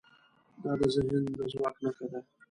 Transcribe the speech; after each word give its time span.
دا 0.63 0.71
د 0.79 0.81
ذهن 0.95 1.23
د 1.37 1.39
ځواک 1.51 1.75
نښه 1.83 2.05
ده. 2.11 2.19